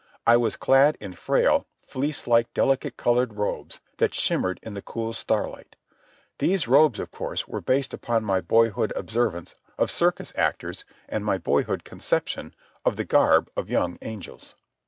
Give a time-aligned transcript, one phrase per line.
[0.25, 5.13] I was clad in frail, fleece like, delicate coloured robes that shimmered in the cool
[5.13, 5.75] starlight.
[6.39, 11.37] These robes, of course, were based upon my boyhood observance of circus actors and my
[11.37, 14.55] boyhood conception of the garb of young angels.